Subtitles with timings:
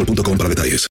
[0.00, 0.86] boostmobile.com para detalles.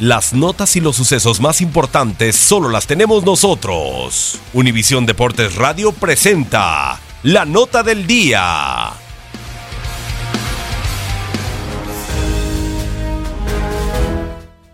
[0.00, 4.40] Las notas y los sucesos más importantes solo las tenemos nosotros.
[4.52, 8.92] Univisión Deportes Radio presenta la nota del día.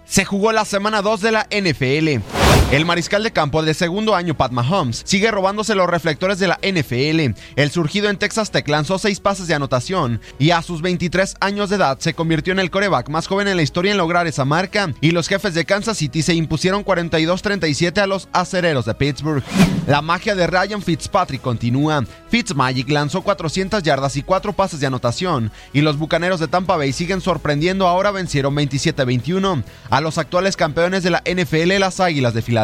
[0.06, 2.39] Se jugó la semana 2 de la NFL.
[2.70, 6.60] El mariscal de campo de segundo año, Pat Mahomes, sigue robándose los reflectores de la
[6.62, 7.36] NFL.
[7.56, 11.68] El surgido en Texas Tech lanzó seis pases de anotación y a sus 23 años
[11.68, 14.44] de edad se convirtió en el coreback más joven en la historia en lograr esa
[14.44, 14.94] marca.
[15.00, 19.42] Y los jefes de Kansas City se impusieron 42-37 a los acereros de Pittsburgh.
[19.88, 22.04] La magia de Ryan Fitzpatrick continúa.
[22.28, 25.50] Fitzmagic lanzó 400 yardas y 4 pases de anotación.
[25.72, 27.88] Y los bucaneros de Tampa Bay siguen sorprendiendo.
[27.88, 32.59] Ahora vencieron 27-21 a los actuales campeones de la NFL, las Águilas de Filadelfia.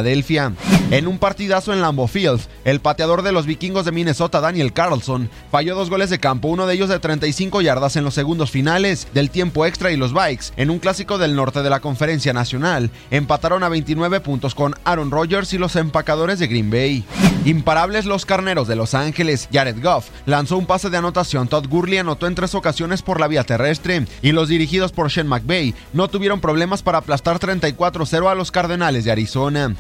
[0.91, 5.29] En un partidazo en Lambeau Field, el pateador de los vikingos de Minnesota, Daniel Carlson,
[5.51, 9.09] falló dos goles de campo, uno de ellos de 35 yardas en los segundos finales
[9.13, 12.91] del tiempo extra y los Bikes, en un clásico del norte de la Conferencia Nacional,
[13.11, 17.05] empataron a 29 puntos con Aaron Rodgers y los empacadores de Green Bay.
[17.45, 21.99] Imparables los carneros de Los Ángeles, Jared Goff lanzó un pase de anotación, Todd Gurley
[21.99, 26.09] anotó en tres ocasiones por la vía terrestre y los dirigidos por Shane McVay no
[26.09, 29.75] tuvieron problemas para aplastar 34-0 a los Cardenales de Arizona.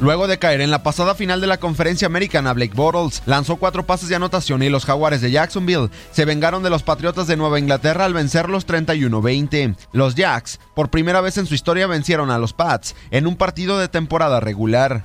[0.00, 3.84] Luego de caer en la pasada final de la conferencia americana, Blake Bortles lanzó cuatro
[3.84, 7.58] pases de anotación y los Jaguares de Jacksonville se vengaron de los Patriotas de Nueva
[7.58, 9.76] Inglaterra al vencerlos 31-20.
[9.92, 13.78] Los Jacks, por primera vez en su historia, vencieron a los Pats en un partido
[13.78, 15.04] de temporada regular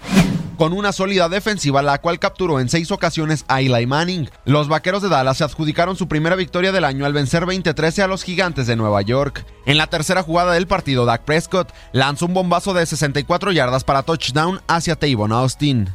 [0.55, 4.29] con una sólida defensiva la cual capturó en seis ocasiones a Eli Manning.
[4.45, 8.07] Los Vaqueros de Dallas se adjudicaron su primera victoria del año al vencer 20-13 a
[8.07, 9.45] los Gigantes de Nueva York.
[9.65, 14.03] En la tercera jugada del partido, Dak Prescott lanzó un bombazo de 64 yardas para
[14.03, 15.89] touchdown hacia Tavon Austin.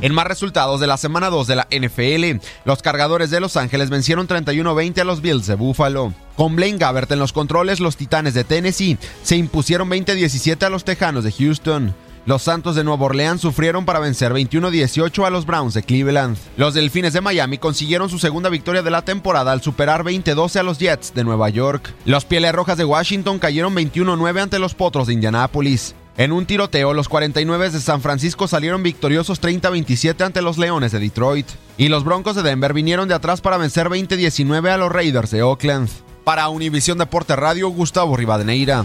[0.00, 3.90] En más resultados de la semana 2 de la NFL, los cargadores de Los Ángeles
[3.90, 6.14] vencieron 31-20 a los Bills de Buffalo.
[6.36, 10.84] Con Blaine Gabbert en los controles, los Titanes de Tennessee se impusieron 20-17 a los
[10.84, 11.94] Tejanos de Houston.
[12.26, 16.36] Los Santos de Nueva Orleans sufrieron para vencer 21-18 a los Browns de Cleveland.
[16.56, 20.62] Los Delfines de Miami consiguieron su segunda victoria de la temporada al superar 20-12 a
[20.62, 21.94] los Jets de Nueva York.
[22.04, 25.94] Los Pieles Rojas de Washington cayeron 21-9 ante los Potros de Indianápolis.
[26.18, 30.98] En un tiroteo, los 49 de San Francisco salieron victoriosos 30-27 ante los Leones de
[30.98, 31.46] Detroit.
[31.76, 35.42] Y los Broncos de Denver vinieron de atrás para vencer 20-19 a los Raiders de
[35.42, 35.88] Oakland.
[36.24, 38.84] Para Univisión Deporte Radio, Gustavo Rivadeneira.